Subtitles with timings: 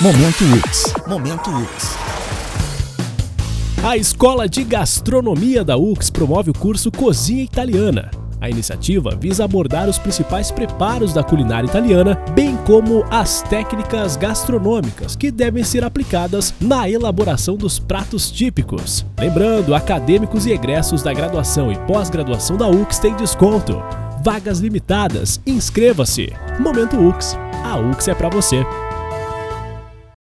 [0.00, 0.92] Momento UX.
[1.06, 1.96] Momento UX.
[3.80, 8.10] A Escola de Gastronomia da UX promove o curso Cozinha Italiana.
[8.40, 15.14] A iniciativa visa abordar os principais preparos da culinária italiana, bem como as técnicas gastronômicas
[15.14, 19.06] que devem ser aplicadas na elaboração dos pratos típicos.
[19.16, 23.80] Lembrando, acadêmicos e egressos da graduação e pós-graduação da UX têm desconto.
[24.24, 25.40] Vagas limitadas.
[25.46, 26.32] Inscreva-se.
[26.58, 27.38] Momento UX.
[27.62, 28.66] A UX é para você.